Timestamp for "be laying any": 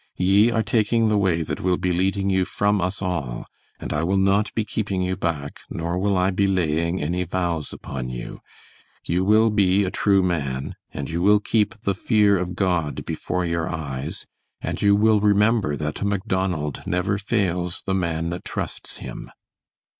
6.31-7.23